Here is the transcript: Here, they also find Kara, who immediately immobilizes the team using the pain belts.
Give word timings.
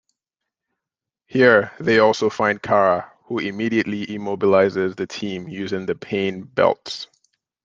Here, 1.27 1.71
they 1.79 1.99
also 1.99 2.31
find 2.31 2.59
Kara, 2.59 3.11
who 3.25 3.37
immediately 3.37 4.03
immobilizes 4.07 4.95
the 4.95 5.05
team 5.05 5.47
using 5.47 5.85
the 5.85 5.93
pain 5.93 6.41
belts. 6.41 7.05